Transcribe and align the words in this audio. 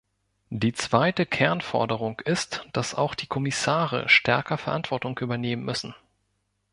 Die 0.49 0.73
zweite 0.73 1.27
Kernforderung 1.27 2.21
ist, 2.21 2.65
dass 2.73 2.95
auch 2.95 3.13
die 3.13 3.27
Kommissare 3.27 4.09
stärker 4.09 4.57
Verantwortung 4.57 5.15
übernehmen 5.19 5.63
müssen. 5.63 5.93